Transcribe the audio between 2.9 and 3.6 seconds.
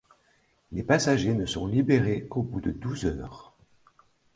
heures.